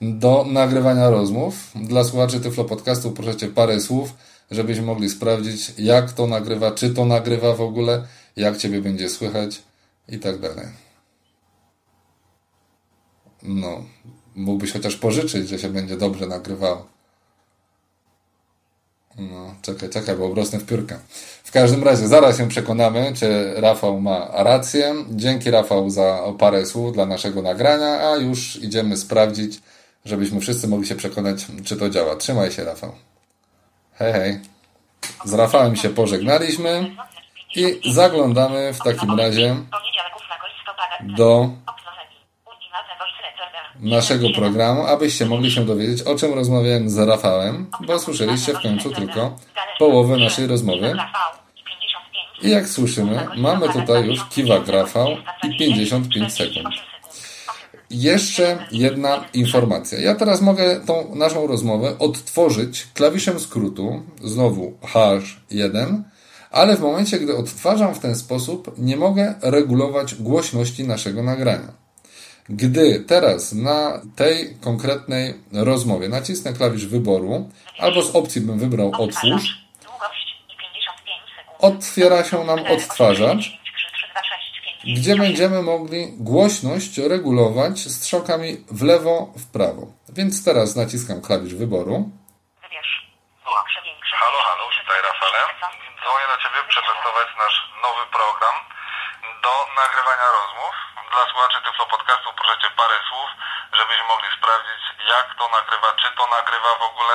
[0.00, 1.54] do nagrywania rozmów.
[1.74, 4.14] Dla słuchaczy Tyflo Podcastu proszę Cię parę słów,
[4.50, 9.62] żebyśmy mogli sprawdzić, jak to nagrywa, czy to nagrywa w ogóle, jak Ciebie będzie słychać
[10.08, 10.66] i tak dalej.
[13.42, 13.84] No,
[14.34, 16.86] mógłbyś chociaż pożyczyć, że się będzie dobrze nagrywało.
[19.18, 20.98] No, czekaj, czekaj, bo obrosnę w piórkę.
[21.44, 24.94] W każdym razie, zaraz się przekonamy, czy Rafał ma rację.
[25.10, 29.60] Dzięki Rafał za parę słów dla naszego nagrania, a już idziemy sprawdzić,
[30.04, 32.16] żebyśmy wszyscy mogli się przekonać, czy to działa.
[32.16, 32.92] Trzymaj się, Rafał.
[33.94, 34.40] Hej, hej.
[35.24, 36.96] Z Rafałem się pożegnaliśmy
[37.56, 39.56] i zaglądamy w takim razie
[41.00, 41.50] do
[43.80, 48.90] naszego programu, abyście mogli się dowiedzieć, o czym rozmawiałem z Rafałem, bo słyszeliście w końcu
[48.90, 49.36] tylko
[49.78, 50.96] połowę naszej rozmowy.
[52.42, 55.08] I jak słyszymy, mamy tutaj już kiwak Rafał
[55.42, 56.93] i 55 sekund.
[57.94, 60.00] Jeszcze jedna informacja.
[60.00, 66.02] Ja teraz mogę tą naszą rozmowę odtworzyć klawiszem skrótu, znowu H1,
[66.50, 71.72] ale w momencie, gdy odtwarzam w ten sposób, nie mogę regulować głośności naszego nagrania.
[72.48, 79.66] Gdy teraz na tej konkretnej rozmowie nacisnę klawisz wyboru, albo z opcji bym wybrał otwórz,
[81.58, 83.63] otwiera się nam odtwarzacz,
[84.86, 89.82] gdzie będziemy mogli głośność regulować strzałkami w lewo, w prawo.
[90.16, 91.96] Więc teraz naciskam klawisz wyboru.
[94.20, 95.40] Halo, halo, witaj Rafale.
[96.00, 98.56] Dzwonię do Ciebie przetestować nasz nowy program
[99.44, 100.74] do nagrywania rozmów.
[101.12, 103.30] Dla słuchaczy Tyflo Podcastu proszę Cię parę słów,
[103.78, 104.82] żebyśmy mogli sprawdzić
[105.14, 107.14] jak to nagrywa, czy to nagrywa w ogóle,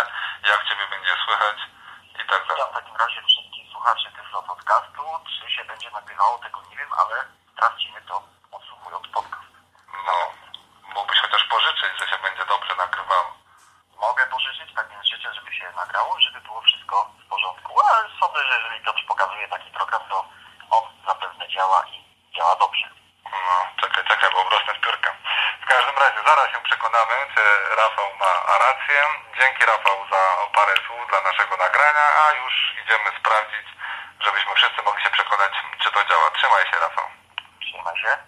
[0.51, 1.57] jak Ciebie będzie słychać
[2.21, 2.65] i tak dalej.
[2.71, 7.15] w takim razie wszystkich słuchaczy Tyflo Podcastu, czy się będzie nagrywało, tego nie wiem, ale
[7.59, 9.51] sprawdzimy to odsłuchując podcast.
[10.07, 10.15] No,
[10.95, 13.31] mógłbyś chociaż pożyczyć, że się będzie dobrze nagrywało.
[13.97, 18.39] Mogę pożyczyć, tak więc życzę, żeby się nagrało, żeby było wszystko w porządku, ale sądzę,
[18.47, 20.25] że jeżeli to pokazuje taki program, to
[20.69, 21.97] on zapewne działa i
[22.35, 22.87] działa dobrze.
[23.31, 25.11] No, czekaj, czekaj, bo urosnę z piórka.
[25.63, 27.43] W każdym razie zaraz się przekonamy, czy
[27.75, 28.99] Rafał ma rację.
[29.39, 30.21] Dzięki Rafał za
[30.55, 33.67] parę słów dla naszego nagrania, a już idziemy sprawdzić,
[34.19, 36.31] żebyśmy wszyscy mogli się przekonać, czy to działa.
[36.31, 37.18] Trzymaj się Rafał.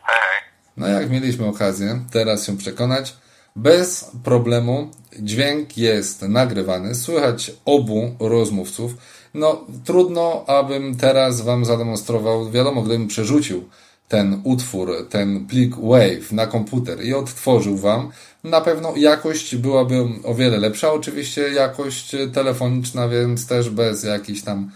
[0.03, 0.41] Hej.
[0.77, 3.15] No jak mieliśmy okazję teraz się przekonać,
[3.55, 8.91] bez problemu dźwięk jest nagrywany, słychać obu rozmówców.
[9.33, 13.69] No trudno, abym teraz Wam zademonstrował, wiadomo, gdybym przerzucił
[14.07, 18.11] ten utwór, ten plik WAV na komputer i odtworzył Wam,
[18.43, 20.91] na pewno jakość byłaby o wiele lepsza.
[20.91, 24.71] Oczywiście jakość telefoniczna, więc też bez jakichś tam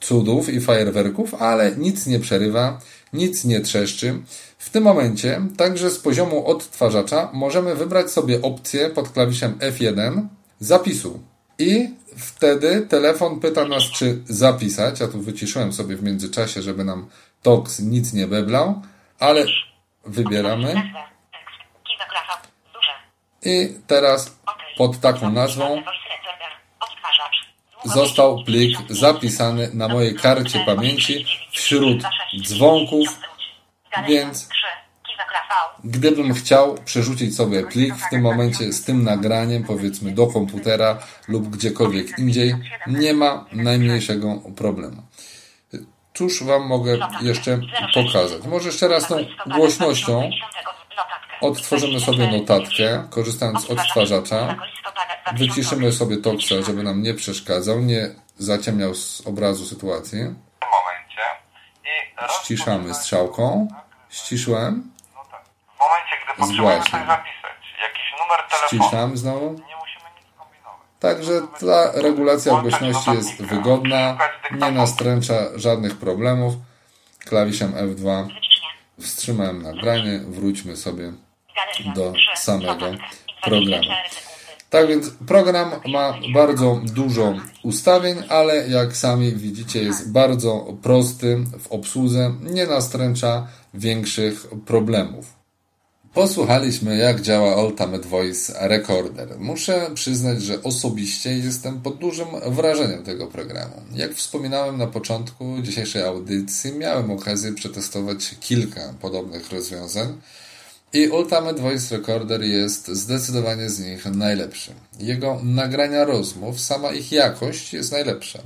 [0.00, 2.80] cudów i fajerwerków, ale nic nie przerywa,
[3.12, 4.22] nic nie trzeszczy.
[4.58, 10.26] W tym momencie, także z poziomu odtwarzacza, możemy wybrać sobie opcję pod klawiszem F1
[10.60, 11.22] zapisu.
[11.58, 15.00] I wtedy telefon pyta nas, czy zapisać.
[15.00, 17.08] Ja tu wyciszyłem sobie w międzyczasie, żeby nam
[17.42, 18.82] TOX nic nie beblał,
[19.18, 19.44] ale
[20.06, 20.74] wybieramy.
[23.44, 24.36] I teraz
[24.76, 25.82] pod taką nazwą
[27.84, 32.02] został plik zapisany na mojej karcie pamięci wśród
[32.42, 33.18] dzwonków,
[34.08, 34.48] więc
[35.84, 41.48] gdybym chciał przerzucić sobie plik w tym momencie z tym nagraniem, powiedzmy do komputera lub
[41.48, 42.54] gdziekolwiek indziej,
[42.86, 45.02] nie ma najmniejszego problemu.
[46.14, 47.60] Cóż Wam mogę jeszcze
[47.94, 48.44] pokazać?
[48.46, 50.30] Może jeszcze raz tą głośnością
[51.40, 54.56] odtworzymy sobie notatkę, korzystając z odtwarzacza.
[55.36, 60.18] Wyciszymy sobie toksa, żeby nam nie przeszkadzał, nie zaciemniał z obrazu sytuacji.
[60.18, 61.22] W tym momencie
[61.84, 63.68] i Ściszamy strzałką.
[64.10, 64.90] Ściszyłem.
[65.14, 65.44] No tak.
[65.76, 69.44] W momencie, gdy potrzebujemy coś zapisać, jakiś numer telefonu, Ściszam znowu.
[69.46, 70.86] nie musimy nic kombinować.
[71.00, 74.18] Także ta regulacja głośności jest wygodna,
[74.52, 76.54] nie nastręcza żadnych problemów.
[77.24, 78.28] Klawiszem F2
[79.00, 81.12] wstrzymałem nagranie, wróćmy sobie
[81.94, 82.86] do samego
[83.42, 83.84] programu.
[84.70, 91.72] Tak więc program ma bardzo dużo ustawień, ale jak sami widzicie jest bardzo prosty w
[91.72, 95.40] obsłudze, nie nastręcza większych problemów.
[96.14, 99.28] Posłuchaliśmy, jak działa Ultimate Voice Recorder.
[99.38, 103.74] Muszę przyznać, że osobiście jestem pod dużym wrażeniem tego programu.
[103.94, 110.20] Jak wspominałem na początku dzisiejszej audycji, miałem okazję przetestować kilka podobnych rozwiązań
[110.92, 114.72] i Ultimate Voice Recorder jest zdecydowanie z nich najlepszy.
[114.98, 118.38] Jego nagrania rozmów, sama ich jakość jest najlepsza.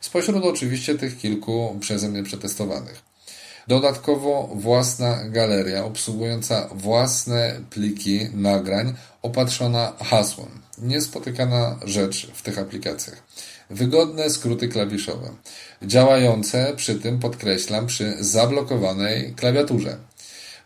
[0.00, 3.02] Spośród oczywiście tych kilku przeze mnie przetestowanych.
[3.68, 10.48] Dodatkowo własna galeria obsługująca własne pliki nagrań opatrzona hasłem.
[10.78, 13.22] Niespotykana rzecz w tych aplikacjach.
[13.70, 15.30] Wygodne skróty klawiszowe.
[15.82, 19.96] Działające przy tym, podkreślam, przy zablokowanej klawiaturze.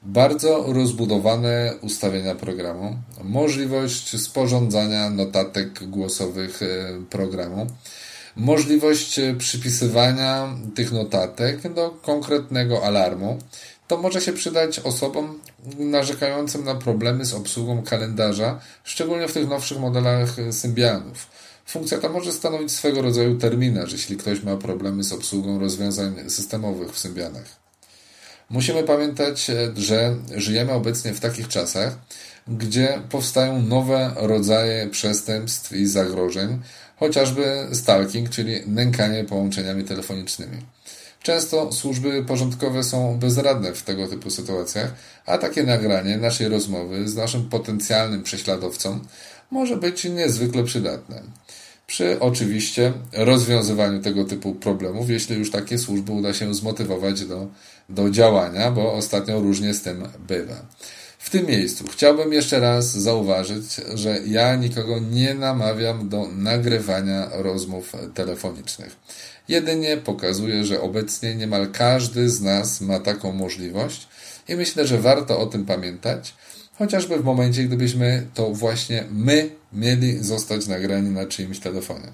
[0.02, 2.96] Bardzo rozbudowane ustawienia programu.
[3.24, 6.66] Możliwość sporządzania notatek głosowych e,
[7.10, 7.66] programu
[8.36, 13.38] możliwość przypisywania tych notatek do konkretnego alarmu.
[13.88, 15.38] To może się przydać osobom
[15.78, 21.26] narzekającym na problemy z obsługą kalendarza, szczególnie w tych nowszych modelach Symbianów.
[21.66, 26.92] Funkcja ta może stanowić swego rodzaju terminarz, jeśli ktoś ma problemy z obsługą rozwiązań systemowych
[26.92, 27.69] w Symbianach.
[28.50, 31.98] Musimy pamiętać, że żyjemy obecnie w takich czasach,
[32.48, 36.60] gdzie powstają nowe rodzaje przestępstw i zagrożeń,
[36.96, 40.56] chociażby stalking, czyli nękanie połączeniami telefonicznymi.
[41.22, 44.94] Często służby porządkowe są bezradne w tego typu sytuacjach,
[45.26, 49.00] a takie nagranie naszej rozmowy z naszym potencjalnym prześladowcą
[49.50, 51.22] może być niezwykle przydatne.
[51.90, 57.48] Przy oczywiście rozwiązywaniu tego typu problemów, jeśli już takie służby uda się zmotywować do,
[57.88, 60.66] do działania, bo ostatnio różnie z tym bywa.
[61.18, 63.64] W tym miejscu chciałbym jeszcze raz zauważyć,
[63.94, 68.96] że ja nikogo nie namawiam do nagrywania rozmów telefonicznych.
[69.48, 74.08] Jedynie pokazuję, że obecnie niemal każdy z nas ma taką możliwość
[74.48, 76.34] i myślę, że warto o tym pamiętać,
[76.80, 82.12] chociażby w momencie, gdybyśmy to właśnie my mieli zostać nagrani na czyimś telefonie.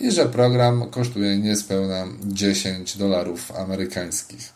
[0.00, 4.55] i że program kosztuje niespełna 10 dolarów amerykańskich.